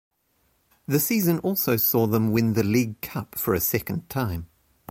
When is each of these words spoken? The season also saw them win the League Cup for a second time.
The 0.87 0.99
season 0.99 1.37
also 1.41 1.77
saw 1.77 2.07
them 2.07 2.31
win 2.31 2.53
the 2.53 2.63
League 2.63 3.01
Cup 3.01 3.35
for 3.35 3.53
a 3.53 3.59
second 3.61 4.09
time. 4.09 4.47